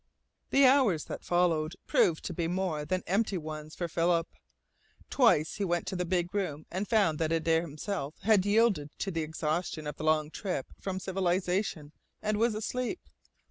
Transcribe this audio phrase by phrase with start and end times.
[0.49, 4.27] The hours that followed proved to be more than empty ones for Philip.
[5.11, 9.11] Twice he went to the big room and found that Adare himself had yielded to
[9.11, 12.99] the exhaustion of the long trip up from civilization, and was asleep.